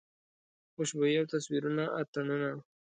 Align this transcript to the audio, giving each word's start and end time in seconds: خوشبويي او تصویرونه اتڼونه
خوشبويي 0.73 1.15
او 1.19 1.25
تصویرونه 1.33 1.83
اتڼونه 1.99 2.49